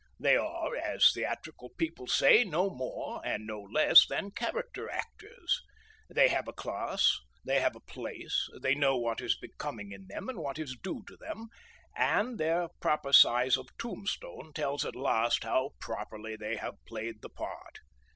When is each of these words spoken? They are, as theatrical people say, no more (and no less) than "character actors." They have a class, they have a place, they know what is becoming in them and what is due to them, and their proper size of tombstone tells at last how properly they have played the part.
They 0.19 0.35
are, 0.35 0.75
as 0.75 1.11
theatrical 1.13 1.69
people 1.77 2.07
say, 2.07 2.43
no 2.43 2.71
more 2.71 3.21
(and 3.23 3.45
no 3.45 3.61
less) 3.61 4.07
than 4.07 4.31
"character 4.31 4.89
actors." 4.89 5.61
They 6.09 6.27
have 6.29 6.47
a 6.47 6.53
class, 6.53 7.19
they 7.45 7.59
have 7.61 7.75
a 7.75 7.79
place, 7.81 8.49
they 8.63 8.73
know 8.73 8.97
what 8.97 9.21
is 9.21 9.37
becoming 9.37 9.91
in 9.91 10.07
them 10.07 10.27
and 10.27 10.39
what 10.39 10.57
is 10.57 10.75
due 10.81 11.03
to 11.07 11.15
them, 11.17 11.49
and 11.95 12.39
their 12.39 12.69
proper 12.79 13.13
size 13.13 13.57
of 13.57 13.67
tombstone 13.77 14.53
tells 14.53 14.85
at 14.85 14.95
last 14.95 15.43
how 15.43 15.75
properly 15.79 16.35
they 16.35 16.55
have 16.55 16.83
played 16.87 17.21
the 17.21 17.29
part. 17.29 17.77